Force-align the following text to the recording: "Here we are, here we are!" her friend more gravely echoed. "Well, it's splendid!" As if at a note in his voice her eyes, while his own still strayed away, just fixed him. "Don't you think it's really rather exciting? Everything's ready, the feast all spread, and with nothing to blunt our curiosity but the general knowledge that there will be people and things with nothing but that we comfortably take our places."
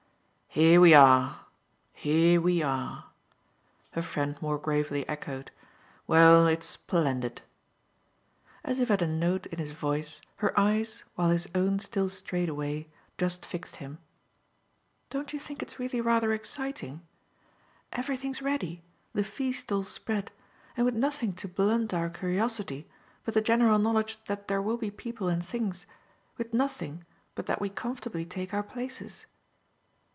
"Here 0.53 0.81
we 0.81 0.93
are, 0.93 1.45
here 1.93 2.41
we 2.41 2.61
are!" 2.61 3.05
her 3.91 4.01
friend 4.01 4.35
more 4.41 4.57
gravely 4.57 5.07
echoed. 5.07 5.49
"Well, 6.07 6.45
it's 6.45 6.65
splendid!" 6.65 7.41
As 8.61 8.81
if 8.81 8.91
at 8.91 9.01
a 9.01 9.07
note 9.07 9.45
in 9.45 9.59
his 9.59 9.71
voice 9.71 10.19
her 10.35 10.51
eyes, 10.59 11.05
while 11.15 11.29
his 11.29 11.47
own 11.55 11.79
still 11.79 12.09
strayed 12.09 12.49
away, 12.49 12.89
just 13.17 13.45
fixed 13.45 13.77
him. 13.77 13.99
"Don't 15.09 15.31
you 15.31 15.39
think 15.39 15.63
it's 15.63 15.79
really 15.79 16.01
rather 16.01 16.33
exciting? 16.33 16.99
Everything's 17.93 18.41
ready, 18.41 18.83
the 19.13 19.23
feast 19.23 19.71
all 19.71 19.83
spread, 19.85 20.33
and 20.75 20.85
with 20.85 20.95
nothing 20.95 21.31
to 21.35 21.47
blunt 21.47 21.93
our 21.93 22.09
curiosity 22.09 22.89
but 23.23 23.33
the 23.35 23.39
general 23.41 23.79
knowledge 23.79 24.21
that 24.25 24.49
there 24.49 24.61
will 24.61 24.75
be 24.77 24.91
people 24.91 25.29
and 25.29 25.45
things 25.45 25.85
with 26.37 26.53
nothing 26.53 27.05
but 27.35 27.45
that 27.45 27.61
we 27.61 27.69
comfortably 27.69 28.25
take 28.25 28.53
our 28.53 28.63
places." 28.63 29.25